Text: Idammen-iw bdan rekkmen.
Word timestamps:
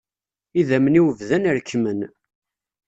Idammen-iw 0.59 1.05
bdan 1.19 1.43
rekkmen. 1.57 1.99